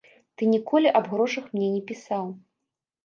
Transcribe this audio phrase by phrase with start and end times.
[0.37, 2.25] Ты ніколі аб грошах мне не пісаў.